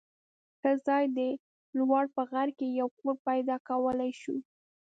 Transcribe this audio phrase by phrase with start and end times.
[0.59, 1.31] ښه ځای دی.
[1.77, 4.35] لوړ په غر کې یو کور پیدا کولای شو.